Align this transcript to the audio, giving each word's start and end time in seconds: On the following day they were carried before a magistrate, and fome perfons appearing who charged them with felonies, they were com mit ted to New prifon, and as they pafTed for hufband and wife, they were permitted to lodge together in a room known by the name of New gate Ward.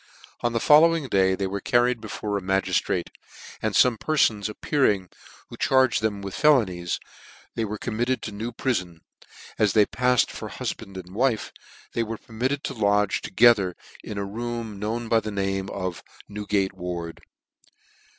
On 0.39 0.51
the 0.51 0.59
following 0.59 1.05
day 1.09 1.35
they 1.35 1.45
were 1.45 1.61
carried 1.61 2.01
before 2.01 2.35
a 2.35 2.41
magistrate, 2.41 3.11
and 3.61 3.75
fome 3.75 3.99
perfons 3.99 4.49
appearing 4.49 5.09
who 5.49 5.57
charged 5.57 6.01
them 6.01 6.23
with 6.23 6.33
felonies, 6.33 6.99
they 7.53 7.65
were 7.65 7.77
com 7.77 7.97
mit 7.97 8.07
ted 8.07 8.23
to 8.23 8.31
New 8.31 8.51
prifon, 8.51 8.81
and 8.87 9.01
as 9.59 9.73
they 9.73 9.85
pafTed 9.85 10.31
for 10.31 10.49
hufband 10.49 10.97
and 10.97 11.13
wife, 11.13 11.51
they 11.93 12.01
were 12.01 12.17
permitted 12.17 12.63
to 12.63 12.73
lodge 12.73 13.21
together 13.21 13.75
in 14.03 14.17
a 14.17 14.25
room 14.25 14.79
known 14.79 15.07
by 15.07 15.19
the 15.19 15.29
name 15.29 15.69
of 15.69 16.01
New 16.27 16.47
gate 16.47 16.73
Ward. 16.73 17.21